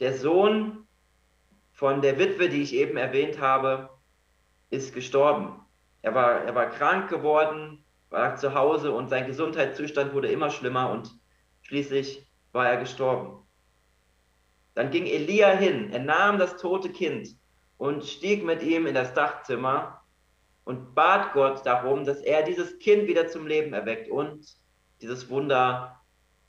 Der 0.00 0.16
Sohn 0.16 0.86
von 1.72 2.02
der 2.02 2.18
Witwe, 2.18 2.48
die 2.48 2.62
ich 2.62 2.74
eben 2.74 2.96
erwähnt 2.96 3.40
habe, 3.40 3.90
ist 4.68 4.94
gestorben. 4.94 5.60
Er 6.02 6.14
war, 6.14 6.42
er 6.44 6.54
war 6.54 6.68
krank 6.68 7.08
geworden, 7.08 7.84
war 8.10 8.36
zu 8.36 8.54
Hause 8.54 8.92
und 8.92 9.08
sein 9.08 9.26
Gesundheitszustand 9.26 10.12
wurde 10.12 10.30
immer 10.30 10.50
schlimmer 10.50 10.90
und 10.90 11.10
schließlich 11.62 12.26
war 12.52 12.68
er 12.68 12.76
gestorben. 12.76 13.46
Dann 14.74 14.90
ging 14.90 15.06
Elia 15.06 15.50
hin, 15.50 15.90
er 15.92 16.00
nahm 16.00 16.38
das 16.38 16.56
tote 16.56 16.90
Kind 16.90 17.28
und 17.78 18.04
stieg 18.04 18.44
mit 18.44 18.62
ihm 18.62 18.86
in 18.86 18.94
das 18.94 19.14
Dachzimmer 19.14 19.99
und 20.64 20.94
bat 20.94 21.32
Gott 21.32 21.64
darum, 21.64 22.04
dass 22.04 22.20
er 22.20 22.42
dieses 22.42 22.78
Kind 22.78 23.06
wieder 23.06 23.28
zum 23.28 23.46
Leben 23.46 23.72
erweckt. 23.72 24.10
Und 24.10 24.46
dieses 25.00 25.28
Wunder 25.28 26.00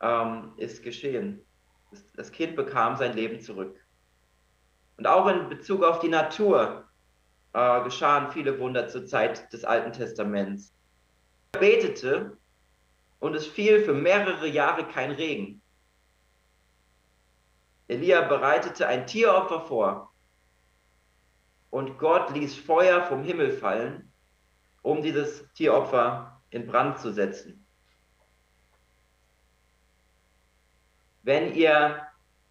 ähm, 0.02 0.54
ist 0.58 0.84
geschehen. 0.84 1.46
Das 2.16 2.32
Kind 2.32 2.56
bekam 2.56 2.96
sein 2.98 3.14
Leben 3.14 3.40
zurück. 3.40 3.78
Und 4.98 5.08
auch 5.08 5.28
in 5.28 5.50
Bezug 5.50 5.84
auf 5.84 6.00
die 6.00 6.10
Natur 6.10 6.88
äh, 7.54 7.84
geschahen 7.84 8.32
viele 8.32 8.60
Wunder 8.60 8.88
zur 8.88 9.06
Zeit 9.06 9.52
des 9.52 9.64
Alten 9.66 9.92
Testaments. 9.92 10.74
Er 11.54 11.60
betete 11.60 12.38
und 13.20 13.36
es 13.36 13.48
fiel 13.48 13.84
für 13.84 13.94
mehrere 13.94 14.48
Jahre 14.48 14.88
kein 14.88 15.12
Regen. 15.12 15.62
Elia 17.88 18.22
bereitete 18.22 18.88
ein 18.88 19.06
Tieropfer 19.06 19.62
vor 19.62 20.11
und 21.72 21.98
Gott 21.98 22.36
ließ 22.36 22.56
Feuer 22.58 23.02
vom 23.02 23.24
Himmel 23.24 23.52
fallen, 23.52 24.12
um 24.84 25.02
dieses 25.02 25.52
Tieropfer 25.54 26.42
in 26.52 26.68
Brand 26.68 27.00
zu 27.00 27.12
setzen. 27.12 27.66
Wenn 31.24 31.56
ihr 31.56 32.02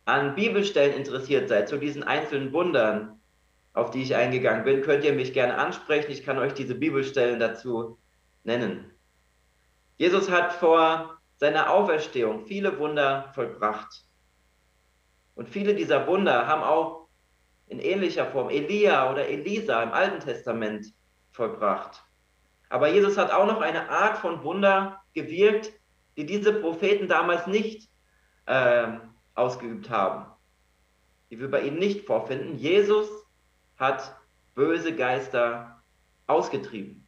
an 0.07 0.35
Bibelstellen 0.35 0.97
interessiert 0.97 1.49
seid, 1.49 1.69
zu 1.69 1.77
diesen 1.77 2.03
einzelnen 2.03 2.53
Wundern, 2.53 3.21
auf 3.75 3.91
die 3.91 4.03
ich 4.03 4.17
eingegangen 4.17 4.65
bin, 4.65 4.83
könnt 4.83 5.05
ihr 5.05 5.13
mich 5.13 5.33
gerne 5.33 5.57
ansprechen. 5.57 6.11
Ich 6.11 6.25
kann 6.25 6.39
euch 6.39 6.55
diese 6.55 6.75
Bibelstellen 6.75 7.39
dazu 7.39 7.99
nennen. 8.43 8.91
Jesus 9.99 10.31
hat 10.31 10.53
vor 10.53 11.19
seiner 11.37 11.71
Auferstehung 11.71 12.47
viele 12.47 12.79
Wunder 12.79 13.31
vollbracht. 13.35 14.05
Und 15.35 15.49
viele 15.49 15.75
dieser 15.75 16.07
Wunder 16.07 16.47
haben 16.47 16.63
auch 16.63 17.09
in 17.71 17.79
ähnlicher 17.79 18.27
Form 18.27 18.51
Elia 18.51 19.11
oder 19.11 19.29
Elisa 19.29 19.83
im 19.83 19.93
Alten 19.93 20.21
Testament 20.21 20.93
vollbracht. 21.31 22.05
Aber 22.69 22.89
Jesus 22.89 23.17
hat 23.17 23.31
auch 23.31 23.47
noch 23.47 23.61
eine 23.61 23.89
Art 23.89 24.19
von 24.19 24.43
Wunder 24.43 25.01
gewirkt, 25.15 25.73
die 26.17 26.27
diese 26.27 26.53
Propheten 26.53 27.07
damals 27.07 27.47
nicht 27.47 27.89
äh, 28.47 28.89
ausgeübt 29.35 29.89
haben, 29.89 30.27
die 31.31 31.39
wir 31.39 31.51
bei 31.51 31.63
ihnen 31.63 31.79
nicht 31.79 32.07
vorfinden. 32.07 32.57
Jesus 32.57 33.09
hat 33.77 34.17
böse 34.57 34.95
Geister 34.95 35.81
ausgetrieben. 36.27 37.07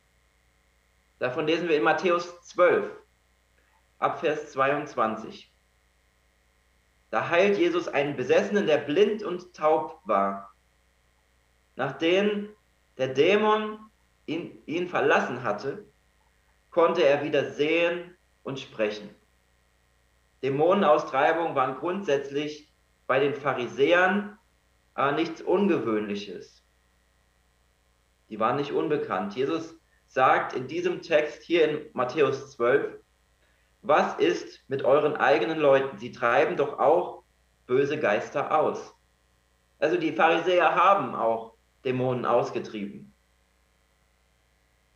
Davon 1.19 1.47
lesen 1.47 1.69
wir 1.69 1.77
in 1.77 1.83
Matthäus 1.83 2.41
12, 2.43 2.89
ab 3.99 4.21
Vers 4.21 4.53
22. 4.53 5.53
Da 7.11 7.29
heilt 7.29 7.59
Jesus 7.59 7.89
einen 7.89 8.17
Besessenen, 8.17 8.67
der 8.67 8.79
blind 8.79 9.23
und 9.25 9.55
taub 9.55 10.01
war. 10.05 10.52
Nachdem 11.77 12.51
der 12.99 13.09
Dämon 13.09 13.79
ihn, 14.27 14.63
ihn 14.67 14.89
verlassen 14.89 15.43
hatte, 15.43 15.87
konnte 16.71 17.05
er 17.05 17.23
wieder 17.23 17.51
sehen 17.51 18.17
und 18.43 18.61
sprechen. 18.61 19.15
Dämonenaustreibung 20.43 21.55
waren 21.55 21.77
grundsätzlich 21.77 22.73
bei 23.07 23.21
den 23.21 23.35
Pharisäern 23.35 24.39
äh, 24.97 25.13
nichts 25.13 25.41
Ungewöhnliches. 25.41 26.65
Die 28.29 28.41
waren 28.41 28.57
nicht 28.57 28.73
unbekannt. 28.73 29.37
Jesus 29.37 29.75
sagt 30.07 30.55
in 30.55 30.67
diesem 30.67 31.03
Text 31.03 31.43
hier 31.43 31.69
in 31.69 31.91
Matthäus 31.93 32.53
12, 32.53 32.99
was 33.83 34.17
ist 34.19 34.61
mit 34.69 34.85
euren 34.85 35.17
eigenen 35.17 35.59
Leuten? 35.59 35.99
Sie 35.99 36.13
treiben 36.13 36.57
doch 36.57 36.79
auch 36.79 37.25
böse 37.67 37.99
Geister 37.99 38.59
aus. 38.59 38.95
Also 39.79 39.97
die 39.97 40.13
Pharisäer 40.13 40.75
haben 40.75 41.15
auch 41.15 41.52
Dämonen 41.85 42.25
ausgetrieben. 42.25 43.15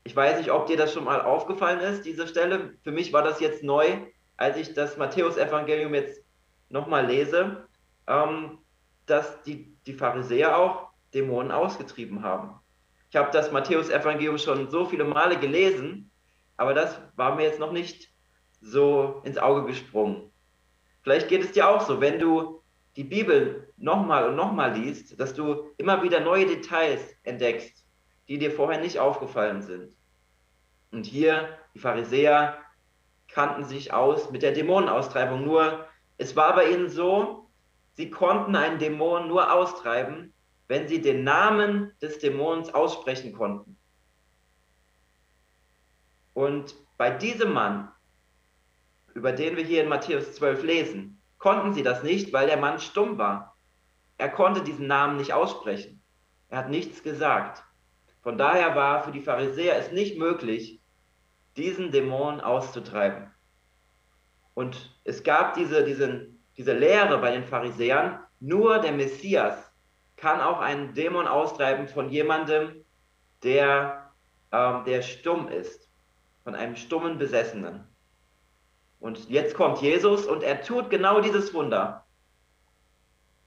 Ich 0.05 0.15
weiß 0.15 0.39
nicht, 0.39 0.51
ob 0.51 0.67
dir 0.67 0.77
das 0.77 0.93
schon 0.93 1.05
mal 1.05 1.21
aufgefallen 1.21 1.81
ist, 1.81 2.05
diese 2.05 2.29
Stelle. 2.29 2.75
Für 2.83 2.93
mich 2.93 3.13
war 3.13 3.23
das 3.23 3.41
jetzt 3.41 3.65
neu, 3.65 3.99
als 4.37 4.57
ich 4.57 4.73
das 4.73 4.97
Matthäus-Evangelium 4.97 5.95
jetzt 5.95 6.23
nochmal 6.69 7.07
lese, 7.07 7.67
ähm, 8.07 8.59
dass 9.07 9.43
die, 9.43 9.77
die 9.87 9.95
Pharisäer 9.95 10.57
auch 10.59 10.91
Dämonen 11.13 11.51
ausgetrieben 11.51 12.23
haben. 12.23 12.55
Ich 13.11 13.17
habe 13.17 13.31
das 13.33 13.51
Matthäus-Evangelium 13.51 14.39
schon 14.39 14.71
so 14.71 14.85
viele 14.85 15.05
Male 15.05 15.39
gelesen, 15.39 16.11
aber 16.57 16.75
das 16.75 17.01
war 17.17 17.35
mir 17.35 17.45
jetzt 17.45 17.61
noch 17.61 17.73
nicht 17.73 18.11
so 18.61 19.21
ins 19.25 19.39
Auge 19.39 19.67
gesprungen. 19.67 20.31
Vielleicht 21.03 21.29
geht 21.29 21.45
es 21.45 21.53
dir 21.53 21.69
auch 21.69 21.81
so, 21.81 22.01
wenn 22.01 22.19
du 22.19 22.63
die 22.97 23.05
Bibel 23.05 23.73
nochmal 23.77 24.29
und 24.29 24.37
nochmal 24.37 24.77
liest, 24.77 25.19
dass 25.21 25.35
du 25.35 25.71
immer 25.77 26.03
wieder 26.03 26.21
neue 26.21 26.47
Details 26.47 27.03
entdeckst, 27.23 27.85
die 28.29 28.39
dir 28.39 28.51
vorher 28.51 28.81
nicht 28.81 28.99
aufgefallen 28.99 29.63
sind. 29.63 29.95
Und 30.91 31.07
hier, 31.07 31.59
die 31.75 31.79
Pharisäer 31.79 32.59
kannten 33.29 33.65
sich 33.65 33.93
aus 33.93 34.31
mit 34.31 34.43
der 34.43 34.53
Dämonenaustreibung. 34.53 35.45
Nur, 35.45 35.87
es 36.17 36.35
war 36.37 36.55
bei 36.55 36.71
ihnen 36.71 36.89
so, 36.89 37.51
sie 37.93 38.11
konnten 38.11 38.57
einen 38.57 38.79
Dämon 38.79 39.29
nur 39.29 39.53
austreiben, 39.53 40.33
wenn 40.69 40.89
sie 40.89 41.01
den 41.01 41.23
Namen 41.23 41.93
des 42.01 42.19
Dämons 42.19 42.73
aussprechen 42.73 43.33
konnten. 43.33 43.79
Und 46.35 46.75
bei 46.97 47.11
diesem 47.11 47.53
Mann 47.53 47.93
über 49.17 49.33
den 49.33 49.57
wir 49.57 49.65
hier 49.65 49.83
in 49.83 49.89
Matthäus 49.89 50.35
12 50.35 50.63
lesen, 50.63 51.16
konnten 51.47 51.75
sie 51.75 51.85
das 51.85 52.03
nicht, 52.03 52.33
weil 52.33 52.49
der 52.49 52.57
Mann 52.57 52.81
stumm 52.81 53.19
war. 53.19 53.57
Er 54.19 54.29
konnte 54.29 54.63
diesen 54.63 54.89
Namen 54.89 55.17
nicht 55.17 55.33
aussprechen. 55.33 56.03
Er 56.49 56.59
hat 56.59 56.71
nichts 56.71 57.05
gesagt. 57.05 57.63
Von 58.21 58.37
daher 58.37 58.75
war 58.75 59.05
für 59.05 59.13
die 59.13 59.21
Pharisäer 59.21 59.77
es 59.77 59.93
nicht 59.93 60.19
möglich, 60.19 60.81
diesen 61.57 61.93
Dämon 61.93 62.41
auszutreiben. 62.41 63.31
Und 64.55 64.99
es 65.05 65.23
gab 65.23 65.55
diese, 65.55 65.85
diese, 65.85 66.31
diese 66.57 66.73
Lehre 66.73 67.19
bei 67.19 67.31
den 67.31 67.45
Pharisäern, 67.45 68.19
nur 68.41 68.81
der 68.81 68.91
Messias 68.91 69.73
kann 70.17 70.41
auch 70.41 70.59
einen 70.59 70.95
Dämon 70.95 71.29
austreiben 71.29 71.87
von 71.87 72.11
jemandem, 72.11 72.85
der, 73.45 74.11
ähm, 74.51 74.83
der 74.85 75.01
stumm 75.01 75.47
ist, 75.47 75.89
von 76.43 76.57
einem 76.57 76.75
stummen 76.75 77.19
Besessenen. 77.19 77.87
Und 79.01 79.29
jetzt 79.29 79.55
kommt 79.55 79.81
Jesus 79.83 80.27
und 80.27 80.43
er 80.43 80.63
tut 80.63 80.91
genau 80.91 81.21
dieses 81.21 81.53
Wunder. 81.53 82.07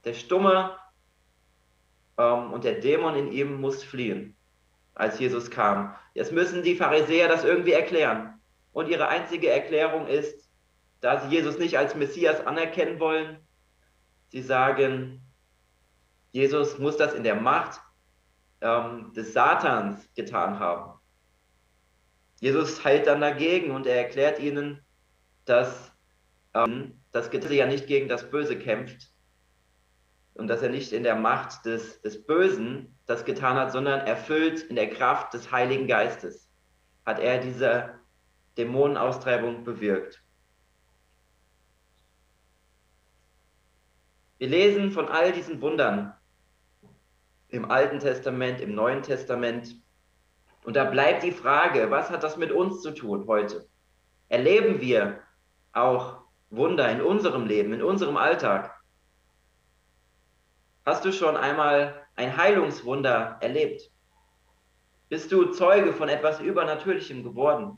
Der 0.05 0.13
Stumme 0.13 0.77
ähm, 2.17 2.53
und 2.53 2.63
der 2.63 2.79
Dämon 2.79 3.15
in 3.15 3.31
ihm 3.31 3.59
muss 3.59 3.83
fliehen, 3.83 4.35
als 4.93 5.19
Jesus 5.19 5.49
kam. 5.49 5.95
Jetzt 6.13 6.31
müssen 6.31 6.63
die 6.63 6.75
Pharisäer 6.75 7.27
das 7.27 7.43
irgendwie 7.43 7.73
erklären. 7.73 8.39
Und 8.71 8.89
ihre 8.89 9.07
einzige 9.07 9.49
Erklärung 9.49 10.07
ist, 10.07 10.49
da 11.01 11.19
sie 11.19 11.35
Jesus 11.35 11.57
nicht 11.57 11.77
als 11.77 11.95
Messias 11.95 12.45
anerkennen 12.45 12.99
wollen, 12.99 13.39
sie 14.29 14.41
sagen, 14.41 15.21
Jesus 16.31 16.77
muss 16.77 16.97
das 16.97 17.13
in 17.13 17.23
der 17.23 17.35
Macht 17.35 17.81
ähm, 18.61 19.11
des 19.13 19.33
Satans 19.33 20.07
getan 20.13 20.59
haben. 20.59 20.99
Jesus 22.39 22.83
heilt 22.83 23.07
dann 23.07 23.21
dagegen 23.21 23.71
und 23.71 23.87
er 23.87 23.97
erklärt 23.97 24.39
ihnen, 24.39 24.85
dass 25.49 25.91
ähm, 26.53 26.99
das 27.11 27.31
Gesetz 27.31 27.51
ja 27.51 27.65
nicht 27.65 27.87
gegen 27.87 28.07
das 28.07 28.29
Böse 28.29 28.57
kämpft 28.57 29.11
und 30.35 30.47
dass 30.47 30.61
er 30.61 30.69
nicht 30.69 30.93
in 30.93 31.03
der 31.03 31.15
Macht 31.15 31.65
des, 31.65 32.01
des 32.01 32.25
Bösen 32.25 32.97
das 33.05 33.25
getan 33.25 33.57
hat, 33.57 33.71
sondern 33.71 34.01
erfüllt 34.01 34.61
in 34.61 34.75
der 34.75 34.89
Kraft 34.89 35.33
des 35.33 35.51
Heiligen 35.51 35.87
Geistes 35.87 36.49
hat 37.05 37.19
er 37.19 37.39
diese 37.39 37.95
Dämonenaustreibung 38.57 39.63
bewirkt. 39.63 40.23
Wir 44.37 44.47
lesen 44.47 44.91
von 44.91 45.07
all 45.09 45.31
diesen 45.31 45.61
Wundern 45.61 46.13
im 47.49 47.69
Alten 47.69 47.99
Testament, 47.99 48.61
im 48.61 48.75
Neuen 48.75 49.01
Testament. 49.01 49.75
Und 50.63 50.75
da 50.75 50.85
bleibt 50.85 51.23
die 51.23 51.31
Frage, 51.31 51.89
was 51.89 52.09
hat 52.09 52.23
das 52.23 52.37
mit 52.37 52.51
uns 52.51 52.81
zu 52.81 52.91
tun 52.91 53.25
heute? 53.27 53.67
Erleben 54.29 54.79
wir 54.79 55.21
auch 55.73 56.21
Wunder 56.49 56.89
in 56.89 57.01
unserem 57.01 57.45
Leben, 57.45 57.73
in 57.73 57.83
unserem 57.83 58.17
Alltag? 58.17 58.73
Hast 60.85 61.05
du 61.05 61.11
schon 61.11 61.37
einmal 61.37 62.07
ein 62.15 62.35
Heilungswunder 62.35 63.37
erlebt? 63.41 63.91
Bist 65.09 65.31
du 65.31 65.51
Zeuge 65.51 65.93
von 65.93 66.09
etwas 66.09 66.39
Übernatürlichem 66.39 67.23
geworden? 67.23 67.77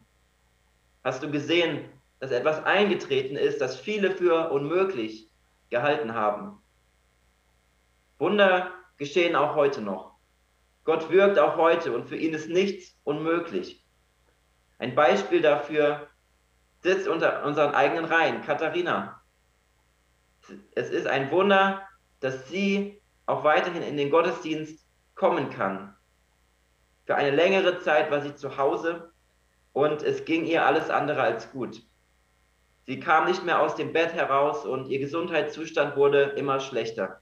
Hast 1.03 1.23
du 1.23 1.31
gesehen, 1.31 1.89
dass 2.19 2.31
etwas 2.31 2.63
eingetreten 2.63 3.35
ist, 3.35 3.59
das 3.59 3.79
viele 3.79 4.11
für 4.11 4.51
unmöglich 4.51 5.29
gehalten 5.69 6.13
haben? 6.13 6.61
Wunder 8.19 8.71
geschehen 8.97 9.35
auch 9.35 9.55
heute 9.55 9.81
noch. 9.81 10.15
Gott 10.83 11.09
wirkt 11.09 11.39
auch 11.39 11.57
heute 11.57 11.91
und 11.93 12.07
für 12.07 12.17
ihn 12.17 12.33
ist 12.33 12.49
nichts 12.49 12.95
unmöglich. 13.03 13.83
Ein 14.77 14.95
Beispiel 14.95 15.41
dafür 15.41 16.07
sitzt 16.81 17.07
unter 17.07 17.45
unseren 17.45 17.73
eigenen 17.73 18.05
Reihen, 18.05 18.41
Katharina. 18.41 19.21
Es 20.73 20.89
ist 20.89 21.07
ein 21.07 21.31
Wunder, 21.31 21.87
dass 22.19 22.49
sie 22.49 23.01
auch 23.25 23.43
weiterhin 23.43 23.83
in 23.83 23.97
den 23.97 24.09
Gottesdienst 24.09 24.85
kommen 25.15 25.49
kann. 25.49 25.95
Für 27.05 27.15
eine 27.15 27.31
längere 27.31 27.79
Zeit 27.79 28.11
war 28.11 28.21
sie 28.21 28.35
zu 28.35 28.57
Hause 28.57 29.11
und 29.73 30.03
es 30.03 30.25
ging 30.25 30.45
ihr 30.45 30.65
alles 30.65 30.89
andere 30.89 31.21
als 31.21 31.51
gut. 31.51 31.83
Sie 32.85 32.99
kam 32.99 33.25
nicht 33.25 33.45
mehr 33.45 33.61
aus 33.61 33.75
dem 33.75 33.93
Bett 33.93 34.13
heraus 34.13 34.65
und 34.65 34.87
ihr 34.87 34.99
Gesundheitszustand 34.99 35.95
wurde 35.95 36.23
immer 36.35 36.59
schlechter. 36.59 37.21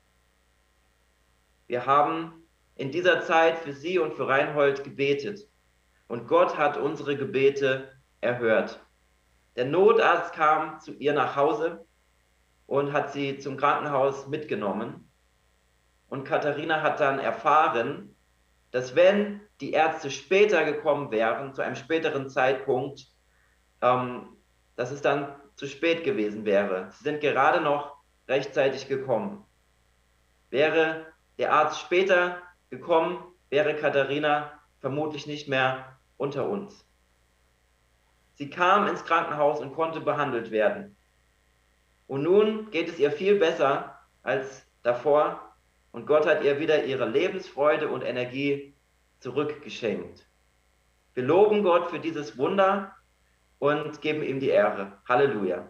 Wir 1.67 1.85
haben 1.85 2.47
in 2.75 2.91
dieser 2.91 3.21
Zeit 3.21 3.57
für 3.59 3.73
sie 3.73 3.99
und 3.99 4.13
für 4.13 4.27
Reinhold 4.27 4.83
gebetet 4.83 5.47
und 6.07 6.27
Gott 6.27 6.57
hat 6.57 6.77
unsere 6.77 7.17
Gebete 7.17 7.91
erhört. 8.21 8.79
Der 9.55 9.65
Notarzt 9.65 10.33
kam 10.33 10.79
zu 10.79 10.93
ihr 10.93 11.13
nach 11.13 11.35
Hause 11.35 11.85
und 12.67 12.93
hat 12.93 13.11
sie 13.11 13.39
zum 13.39 13.57
Krankenhaus 13.57 14.27
mitgenommen. 14.27 15.11
Und 16.07 16.23
Katharina 16.23 16.81
hat 16.81 16.99
dann 16.99 17.19
erfahren, 17.19 18.15
dass 18.71 18.95
wenn 18.95 19.41
die 19.61 19.71
Ärzte 19.71 20.11
später 20.11 20.63
gekommen 20.63 21.11
wären, 21.11 21.53
zu 21.53 21.61
einem 21.61 21.75
späteren 21.75 22.29
Zeitpunkt, 22.29 23.07
ähm, 23.81 24.37
dass 24.75 24.91
es 24.91 25.01
dann 25.01 25.35
zu 25.55 25.67
spät 25.67 26.03
gewesen 26.03 26.45
wäre. 26.45 26.89
Sie 26.91 27.03
sind 27.03 27.21
gerade 27.21 27.61
noch 27.61 27.97
rechtzeitig 28.27 28.87
gekommen. 28.87 29.45
Wäre 30.49 31.07
der 31.37 31.53
Arzt 31.53 31.79
später 31.79 32.37
gekommen, 32.69 33.23
wäre 33.49 33.75
Katharina 33.75 34.59
vermutlich 34.79 35.27
nicht 35.27 35.49
mehr 35.49 35.99
unter 36.17 36.47
uns. 36.47 36.85
Sie 38.39 38.49
kam 38.49 38.87
ins 38.87 39.03
Krankenhaus 39.03 39.59
und 39.59 39.75
konnte 39.75 39.99
behandelt 39.99 40.49
werden. 40.49 40.95
Und 42.07 42.23
nun 42.23 42.71
geht 42.71 42.87
es 42.87 42.97
ihr 42.97 43.11
viel 43.11 43.37
besser 43.37 43.99
als 44.23 44.65
davor 44.81 45.53
und 45.91 46.05
Gott 46.05 46.25
hat 46.25 46.41
ihr 46.45 46.57
wieder 46.57 46.85
ihre 46.85 47.05
Lebensfreude 47.05 47.89
und 47.89 48.01
Energie 48.01 48.73
zurückgeschenkt. 49.19 50.25
Wir 51.15 51.23
loben 51.23 51.63
Gott 51.63 51.89
für 51.89 51.99
dieses 51.99 52.37
Wunder 52.37 52.95
und 53.57 53.99
geben 54.01 54.23
ihm 54.23 54.39
die 54.39 54.47
Ehre. 54.47 54.97
Halleluja. 55.09 55.69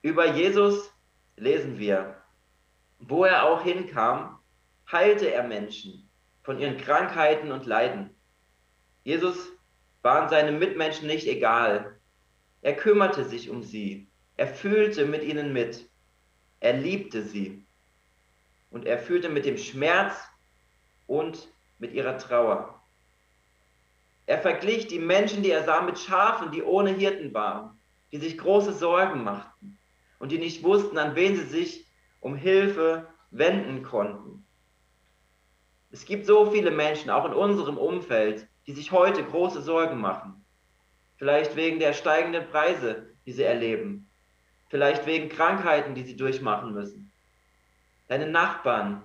Über 0.00 0.26
Jesus 0.26 0.92
lesen 1.34 1.76
wir, 1.76 2.22
wo 3.00 3.24
er 3.24 3.48
auch 3.48 3.62
hinkam, 3.62 4.38
heilte 4.92 5.32
er 5.32 5.42
Menschen 5.42 6.08
von 6.44 6.60
ihren 6.60 6.76
Krankheiten 6.76 7.50
und 7.50 7.66
Leiden. 7.66 8.14
Jesus 9.04 9.36
waren 10.02 10.28
seine 10.28 10.52
Mitmenschen 10.52 11.06
nicht 11.06 11.26
egal. 11.26 11.98
Er 12.62 12.76
kümmerte 12.76 13.24
sich 13.24 13.50
um 13.50 13.62
sie. 13.62 14.08
Er 14.36 14.46
fühlte 14.46 15.06
mit 15.06 15.22
ihnen 15.22 15.52
mit. 15.52 15.88
Er 16.60 16.74
liebte 16.74 17.22
sie. 17.22 17.64
Und 18.70 18.84
er 18.84 18.98
fühlte 18.98 19.28
mit 19.28 19.46
dem 19.46 19.58
Schmerz 19.58 20.14
und 21.06 21.48
mit 21.78 21.92
ihrer 21.92 22.18
Trauer. 22.18 22.80
Er 24.26 24.38
verglich 24.38 24.86
die 24.86 24.98
Menschen, 24.98 25.42
die 25.42 25.50
er 25.50 25.64
sah, 25.64 25.82
mit 25.82 25.98
Schafen, 25.98 26.52
die 26.52 26.62
ohne 26.62 26.90
Hirten 26.90 27.34
waren, 27.34 27.80
die 28.12 28.18
sich 28.18 28.38
große 28.38 28.72
Sorgen 28.72 29.24
machten 29.24 29.78
und 30.18 30.30
die 30.30 30.38
nicht 30.38 30.62
wussten, 30.62 30.98
an 30.98 31.16
wen 31.16 31.34
sie 31.34 31.46
sich 31.46 31.86
um 32.20 32.36
Hilfe 32.36 33.08
wenden 33.30 33.82
konnten. 33.82 34.46
Es 35.90 36.04
gibt 36.04 36.26
so 36.26 36.50
viele 36.50 36.70
Menschen, 36.70 37.10
auch 37.10 37.24
in 37.24 37.32
unserem 37.32 37.76
Umfeld, 37.76 38.46
die 38.66 38.72
sich 38.72 38.92
heute 38.92 39.22
große 39.24 39.62
Sorgen 39.62 40.00
machen. 40.00 40.44
Vielleicht 41.16 41.56
wegen 41.56 41.78
der 41.78 41.92
steigenden 41.92 42.48
Preise, 42.48 43.14
die 43.26 43.32
sie 43.32 43.42
erleben. 43.42 44.08
Vielleicht 44.68 45.06
wegen 45.06 45.28
Krankheiten, 45.28 45.94
die 45.94 46.04
sie 46.04 46.16
durchmachen 46.16 46.72
müssen. 46.72 47.12
Deine 48.08 48.26
Nachbarn, 48.26 49.02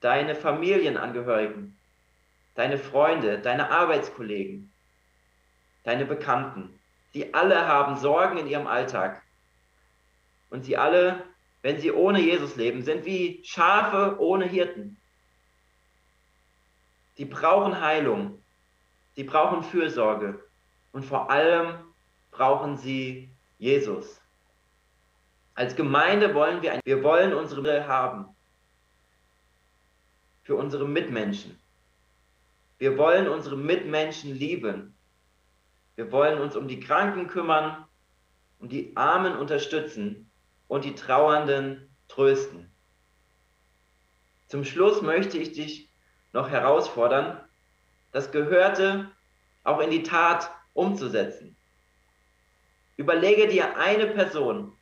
deine 0.00 0.34
Familienangehörigen, 0.34 1.78
deine 2.54 2.78
Freunde, 2.78 3.38
deine 3.38 3.70
Arbeitskollegen, 3.70 4.72
deine 5.84 6.04
Bekannten, 6.04 6.78
die 7.14 7.32
alle 7.32 7.66
haben 7.66 7.96
Sorgen 7.96 8.38
in 8.38 8.46
ihrem 8.46 8.66
Alltag. 8.66 9.22
Und 10.50 10.64
sie 10.64 10.76
alle 10.76 11.24
wenn 11.64 11.80
sie 11.80 11.92
ohne 11.92 12.20
Jesus 12.20 12.56
leben, 12.56 12.82
sind 12.82 13.06
wie 13.06 13.42
Schafe 13.42 14.20
ohne 14.20 14.44
Hirten. 14.44 14.98
Die 17.16 17.24
brauchen 17.24 17.80
Heilung, 17.80 18.43
die 19.16 19.24
brauchen 19.24 19.62
Fürsorge 19.62 20.42
und 20.92 21.04
vor 21.04 21.30
allem 21.30 21.74
brauchen 22.30 22.76
sie 22.76 23.30
Jesus. 23.58 24.20
Als 25.54 25.76
Gemeinde 25.76 26.34
wollen 26.34 26.62
wir, 26.62 26.72
ein, 26.72 26.80
wir 26.84 27.02
wollen 27.02 27.32
unsere 27.32 27.62
Mittel 27.62 27.86
haben 27.86 28.34
für 30.42 30.56
unsere 30.56 30.86
Mitmenschen. 30.86 31.58
Wir 32.78 32.98
wollen 32.98 33.28
unsere 33.28 33.56
Mitmenschen 33.56 34.34
lieben. 34.34 34.94
Wir 35.94 36.10
wollen 36.10 36.40
uns 36.40 36.56
um 36.56 36.66
die 36.66 36.80
Kranken 36.80 37.28
kümmern, 37.28 37.84
um 38.58 38.68
die 38.68 38.96
Armen 38.96 39.36
unterstützen 39.36 40.30
und 40.66 40.84
die 40.84 40.94
Trauernden 40.94 41.88
trösten. 42.08 42.70
Zum 44.48 44.64
Schluss 44.64 45.02
möchte 45.02 45.38
ich 45.38 45.52
dich 45.52 45.90
noch 46.32 46.50
herausfordern, 46.50 47.40
das 48.14 48.30
Gehörte 48.30 49.10
auch 49.64 49.80
in 49.80 49.90
die 49.90 50.04
Tat 50.04 50.48
umzusetzen. 50.72 51.56
Überlege 52.96 53.48
dir 53.48 53.76
eine 53.76 54.06
Person, 54.06 54.78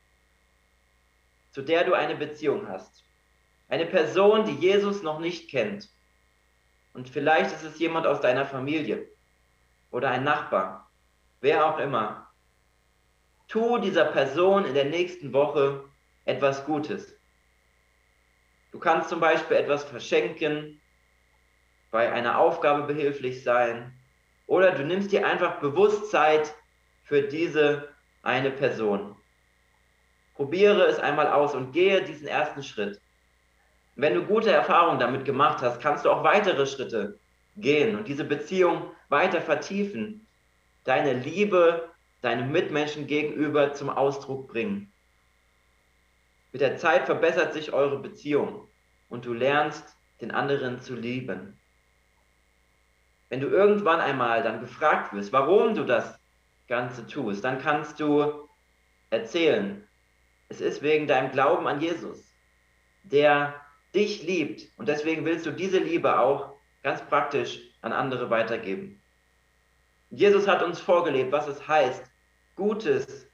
zu 1.50 1.62
der 1.62 1.84
du 1.84 1.94
eine 1.94 2.14
Beziehung 2.14 2.68
hast. 2.68 3.04
Eine 3.68 3.86
Person, 3.86 4.44
die 4.44 4.56
Jesus 4.56 5.02
noch 5.02 5.18
nicht 5.18 5.50
kennt. 5.50 5.88
Und 6.92 7.08
vielleicht 7.08 7.52
ist 7.52 7.64
es 7.64 7.78
jemand 7.78 8.06
aus 8.06 8.20
deiner 8.20 8.44
Familie 8.44 9.08
oder 9.90 10.10
ein 10.10 10.24
Nachbar, 10.24 10.90
wer 11.40 11.64
auch 11.64 11.78
immer. 11.78 12.30
Tu 13.48 13.78
dieser 13.78 14.04
Person 14.04 14.66
in 14.66 14.74
der 14.74 14.84
nächsten 14.84 15.32
Woche 15.32 15.88
etwas 16.26 16.66
Gutes. 16.66 17.18
Du 18.72 18.78
kannst 18.78 19.08
zum 19.08 19.20
Beispiel 19.20 19.56
etwas 19.56 19.84
verschenken, 19.84 20.81
bei 21.92 22.10
einer 22.10 22.38
Aufgabe 22.38 22.82
behilflich 22.92 23.44
sein 23.44 23.92
oder 24.48 24.72
du 24.72 24.82
nimmst 24.82 25.12
dir 25.12 25.24
einfach 25.24 25.60
bewusst 25.60 26.10
Zeit 26.10 26.52
für 27.04 27.22
diese 27.22 27.88
eine 28.22 28.50
Person. 28.50 29.14
Probiere 30.34 30.86
es 30.86 30.98
einmal 30.98 31.28
aus 31.28 31.54
und 31.54 31.72
gehe 31.72 32.02
diesen 32.02 32.26
ersten 32.26 32.64
Schritt. 32.64 33.00
Wenn 33.94 34.14
du 34.14 34.24
gute 34.24 34.50
Erfahrungen 34.50 34.98
damit 34.98 35.24
gemacht 35.24 35.62
hast, 35.62 35.80
kannst 35.80 36.04
du 36.04 36.10
auch 36.10 36.24
weitere 36.24 36.66
Schritte 36.66 37.20
gehen 37.56 37.96
und 37.96 38.08
diese 38.08 38.24
Beziehung 38.24 38.90
weiter 39.10 39.42
vertiefen, 39.42 40.26
deine 40.84 41.12
Liebe 41.12 41.90
deinem 42.22 42.52
Mitmenschen 42.52 43.06
gegenüber 43.06 43.74
zum 43.74 43.90
Ausdruck 43.90 44.48
bringen. 44.48 44.90
Mit 46.52 46.62
der 46.62 46.78
Zeit 46.78 47.04
verbessert 47.04 47.52
sich 47.52 47.72
eure 47.72 47.98
Beziehung 47.98 48.68
und 49.08 49.26
du 49.26 49.34
lernst, 49.34 49.96
den 50.20 50.30
anderen 50.30 50.80
zu 50.80 50.94
lieben. 50.94 51.58
Wenn 53.32 53.40
du 53.40 53.46
irgendwann 53.46 53.98
einmal 53.98 54.42
dann 54.42 54.60
gefragt 54.60 55.14
wirst, 55.14 55.32
warum 55.32 55.74
du 55.74 55.84
das 55.84 56.20
Ganze 56.68 57.06
tust, 57.06 57.42
dann 57.42 57.58
kannst 57.62 57.98
du 57.98 58.46
erzählen, 59.08 59.88
es 60.50 60.60
ist 60.60 60.82
wegen 60.82 61.06
deinem 61.06 61.32
Glauben 61.32 61.66
an 61.66 61.80
Jesus, 61.80 62.36
der 63.04 63.54
dich 63.94 64.22
liebt 64.22 64.68
und 64.76 64.86
deswegen 64.86 65.24
willst 65.24 65.46
du 65.46 65.50
diese 65.50 65.78
Liebe 65.78 66.18
auch 66.20 66.56
ganz 66.82 67.00
praktisch 67.06 67.58
an 67.80 67.94
andere 67.94 68.28
weitergeben. 68.28 69.00
Jesus 70.10 70.46
hat 70.46 70.62
uns 70.62 70.78
vorgelebt, 70.78 71.32
was 71.32 71.48
es 71.48 71.66
heißt, 71.66 72.04
Gutes 72.54 73.30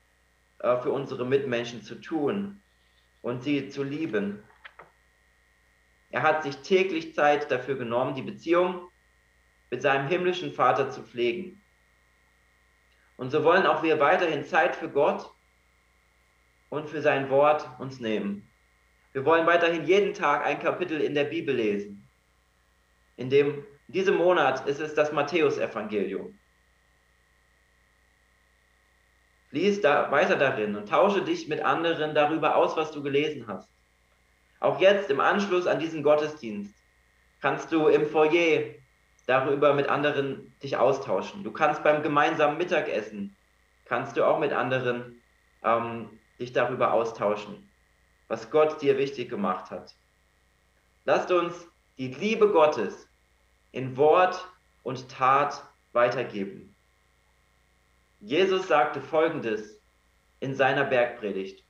äh, 0.60 0.76
für 0.76 0.92
unsere 0.92 1.26
Mitmenschen 1.26 1.82
zu 1.82 1.96
tun 1.96 2.62
und 3.20 3.42
sie 3.42 3.68
zu 3.68 3.82
lieben. 3.82 4.44
Er 6.10 6.22
hat 6.22 6.44
sich 6.44 6.58
täglich 6.58 7.16
Zeit 7.16 7.50
dafür 7.50 7.74
genommen, 7.74 8.14
die 8.14 8.22
Beziehung 8.22 8.88
mit 9.70 9.82
seinem 9.82 10.08
himmlischen 10.08 10.52
Vater 10.52 10.90
zu 10.90 11.02
pflegen. 11.02 11.62
Und 13.16 13.30
so 13.30 13.44
wollen 13.44 13.66
auch 13.66 13.82
wir 13.82 13.98
weiterhin 14.00 14.44
Zeit 14.44 14.76
für 14.76 14.88
Gott 14.88 15.30
und 16.68 16.88
für 16.88 17.02
sein 17.02 17.30
Wort 17.30 17.68
uns 17.78 18.00
nehmen. 18.00 18.48
Wir 19.12 19.24
wollen 19.24 19.46
weiterhin 19.46 19.84
jeden 19.84 20.14
Tag 20.14 20.44
ein 20.44 20.60
Kapitel 20.60 21.00
in 21.00 21.14
der 21.14 21.24
Bibel 21.24 21.54
lesen. 21.54 22.08
In, 23.16 23.30
dem, 23.30 23.66
in 23.88 23.92
diesem 23.92 24.16
Monat 24.16 24.66
ist 24.68 24.80
es 24.80 24.94
das 24.94 25.12
Matthäusevangelium. 25.12 26.38
Lies 29.50 29.80
da 29.80 30.10
weiter 30.10 30.36
darin 30.36 30.76
und 30.76 30.88
tausche 30.88 31.22
dich 31.22 31.48
mit 31.48 31.62
anderen 31.62 32.14
darüber 32.14 32.56
aus, 32.56 32.76
was 32.76 32.92
du 32.92 33.02
gelesen 33.02 33.46
hast. 33.46 33.70
Auch 34.60 34.80
jetzt 34.80 35.10
im 35.10 35.20
Anschluss 35.20 35.66
an 35.66 35.80
diesen 35.80 36.02
Gottesdienst 36.02 36.74
kannst 37.40 37.72
du 37.72 37.88
im 37.88 38.06
Foyer 38.06 38.74
darüber 39.28 39.74
mit 39.74 39.90
anderen 39.90 40.54
dich 40.62 40.78
austauschen. 40.78 41.44
Du 41.44 41.52
kannst 41.52 41.82
beim 41.82 42.02
gemeinsamen 42.02 42.56
Mittagessen, 42.56 43.36
kannst 43.84 44.16
du 44.16 44.24
auch 44.24 44.38
mit 44.38 44.54
anderen 44.54 45.20
ähm, 45.62 46.18
dich 46.40 46.54
darüber 46.54 46.94
austauschen, 46.94 47.68
was 48.28 48.50
Gott 48.50 48.80
dir 48.80 48.96
wichtig 48.96 49.28
gemacht 49.28 49.70
hat. 49.70 49.94
Lasst 51.04 51.30
uns 51.30 51.68
die 51.98 52.08
Liebe 52.08 52.50
Gottes 52.50 53.06
in 53.70 53.98
Wort 53.98 54.48
und 54.82 55.10
Tat 55.10 55.62
weitergeben. 55.92 56.74
Jesus 58.20 58.66
sagte 58.66 59.02
Folgendes 59.02 59.78
in 60.40 60.54
seiner 60.54 60.84
Bergpredigt. 60.84 61.66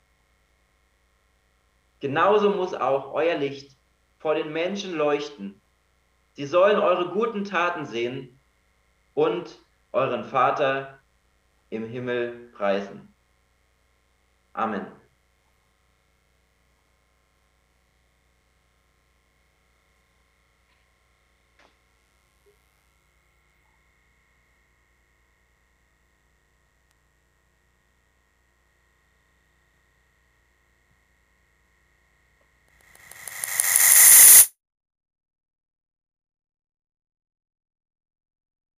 Genauso 1.98 2.50
muss 2.50 2.72
auch 2.72 3.12
euer 3.14 3.36
Licht 3.36 3.76
vor 4.20 4.36
den 4.36 4.52
Menschen 4.52 4.96
leuchten. 4.96 5.60
Sie 6.38 6.46
sollen 6.46 6.78
eure 6.78 7.08
guten 7.08 7.42
Taten 7.42 7.84
sehen 7.84 8.38
und 9.12 9.58
euren 9.90 10.22
Vater 10.22 11.00
im 11.68 11.84
Himmel 11.84 12.52
preisen. 12.52 13.12
Amen. 14.52 14.86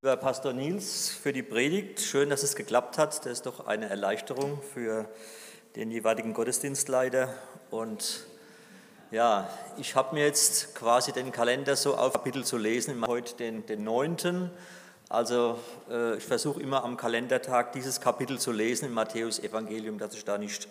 Lieber 0.01 0.15
Pastor 0.15 0.53
Nils, 0.53 1.09
für 1.09 1.33
die 1.33 1.43
Predigt. 1.43 1.99
Schön, 1.99 2.29
dass 2.29 2.41
es 2.41 2.55
geklappt 2.55 2.97
hat. 2.97 3.17
Das 3.25 3.33
ist 3.33 3.45
doch 3.45 3.67
eine 3.67 3.89
Erleichterung 3.89 4.61
für 4.61 5.09
den 5.75 5.91
jeweiligen 5.91 6.33
Gottesdienstleiter. 6.33 7.27
Und 7.69 8.25
ja, 9.11 9.49
ich 9.75 9.97
habe 9.97 10.15
mir 10.15 10.23
jetzt 10.23 10.73
quasi 10.73 11.11
den 11.11 11.33
Kalender 11.33 11.75
so 11.75 11.97
auf 11.97 12.13
Kapitel 12.13 12.45
zu 12.45 12.55
lesen, 12.55 13.05
heute 13.05 13.35
den, 13.35 13.65
den 13.65 13.83
9. 13.83 14.49
Also 15.09 15.59
äh, 15.91 16.15
ich 16.15 16.23
versuche 16.23 16.61
immer 16.61 16.85
am 16.85 16.95
Kalendertag 16.95 17.73
dieses 17.73 17.99
Kapitel 17.99 18.39
zu 18.39 18.53
lesen 18.53 18.85
im 18.85 18.93
Matthäus-Evangelium, 18.93 19.97
dass 19.97 20.13
ich 20.13 20.23
da 20.23 20.37
nicht 20.37 20.69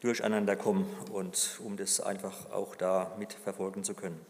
durcheinander 0.00 0.56
komme 0.56 0.86
und 1.12 1.60
um 1.62 1.76
das 1.76 2.00
einfach 2.00 2.50
auch 2.50 2.74
da 2.74 3.12
mitverfolgen 3.18 3.84
zu 3.84 3.92
können. 3.92 4.24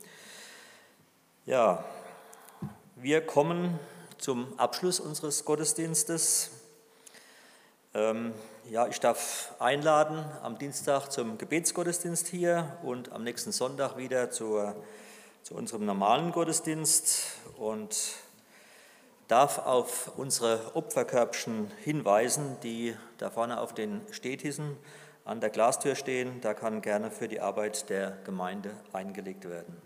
Ja, 1.47 1.85
wir 2.97 3.25
kommen 3.25 3.79
zum 4.23 4.57
Abschluss 4.57 5.01
unseres 5.01 5.45
Gottesdienstes. 5.45 6.53
Ähm, 7.93 8.33
ja, 8.71 8.87
ich 8.87 9.01
darf 9.01 9.53
einladen 9.59 10.25
am 10.45 10.59
Dienstag 10.59 11.09
zum 11.09 11.39
Gebetsgottesdienst 11.39 12.29
hier 12.29 12.79
und 12.85 13.11
am 13.11 13.25
nächsten 13.25 13.51
Sonntag 13.51 13.97
wieder 13.97 14.31
zur, 14.31 14.77
zu 15.43 15.57
unserem 15.57 15.87
normalen 15.87 16.31
Gottesdienst 16.31 17.33
und 17.59 17.97
darf 19.27 19.59
auf 19.59 20.13
unsere 20.17 20.77
Opferkörbchen 20.77 21.73
hinweisen, 21.83 22.59
die 22.63 22.95
da 23.19 23.29
vorne 23.29 23.61
auf 23.61 23.75
den 23.75 24.03
Stehtissen 24.13 24.77
an 25.25 25.41
der 25.41 25.51
Glastür 25.51 25.97
stehen. 25.97 26.41
Da 26.43 26.55
kann 26.55 26.81
gerne 26.81 27.11
für 27.11 27.27
die 27.27 27.41
Arbeit 27.41 27.91
der 27.91 28.13
Gemeinde 28.25 28.71
eingelegt 28.93 29.49
werden. 29.49 29.83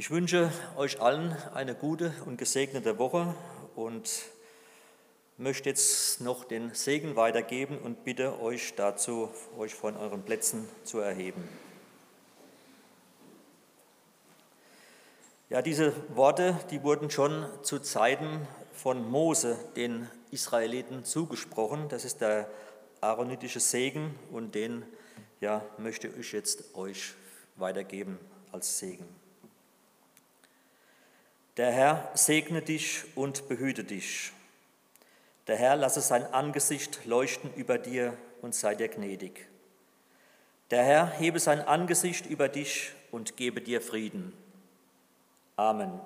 Ich 0.00 0.12
wünsche 0.12 0.52
euch 0.76 1.00
allen 1.00 1.32
eine 1.54 1.74
gute 1.74 2.14
und 2.24 2.36
gesegnete 2.36 3.00
Woche 3.00 3.34
und 3.74 4.08
möchte 5.36 5.70
jetzt 5.70 6.20
noch 6.20 6.44
den 6.44 6.72
Segen 6.72 7.16
weitergeben 7.16 7.78
und 7.78 8.04
bitte 8.04 8.40
euch 8.40 8.76
dazu, 8.76 9.28
euch 9.58 9.74
von 9.74 9.96
euren 9.96 10.22
Plätzen 10.22 10.68
zu 10.84 11.00
erheben. 11.00 11.42
Ja, 15.50 15.62
diese 15.62 15.92
Worte, 16.14 16.60
die 16.70 16.84
wurden 16.84 17.10
schon 17.10 17.44
zu 17.64 17.80
Zeiten 17.80 18.46
von 18.72 19.10
Mose 19.10 19.58
den 19.74 20.08
Israeliten 20.30 21.04
zugesprochen. 21.04 21.88
Das 21.88 22.04
ist 22.04 22.20
der 22.20 22.48
aaronitische 23.00 23.58
Segen 23.58 24.14
und 24.30 24.54
den 24.54 24.84
ja, 25.40 25.64
möchte 25.76 26.06
ich 26.06 26.30
jetzt 26.30 26.76
euch 26.76 27.14
weitergeben 27.56 28.16
als 28.52 28.78
Segen. 28.78 29.27
Der 31.58 31.72
Herr 31.72 32.08
segne 32.14 32.62
dich 32.62 33.02
und 33.16 33.48
behüte 33.48 33.82
dich. 33.82 34.30
Der 35.48 35.56
Herr 35.56 35.74
lasse 35.74 36.00
sein 36.00 36.32
Angesicht 36.32 37.04
leuchten 37.04 37.52
über 37.54 37.78
dir 37.78 38.16
und 38.42 38.54
sei 38.54 38.76
dir 38.76 38.86
gnädig. 38.86 39.48
Der 40.70 40.84
Herr 40.84 41.10
hebe 41.10 41.40
sein 41.40 41.60
Angesicht 41.60 42.26
über 42.26 42.48
dich 42.48 42.92
und 43.10 43.36
gebe 43.36 43.60
dir 43.60 43.80
Frieden. 43.80 44.32
Amen. 45.56 46.00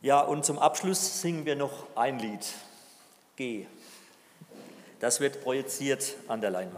Ja, 0.00 0.20
und 0.20 0.44
zum 0.44 0.60
Abschluss 0.60 1.20
singen 1.20 1.44
wir 1.44 1.56
noch 1.56 1.96
ein 1.96 2.20
Lied. 2.20 2.46
Geh. 3.34 3.66
Das 5.00 5.18
wird 5.18 5.42
projiziert 5.42 6.14
an 6.28 6.40
der 6.40 6.50
Leinwand. 6.50 6.70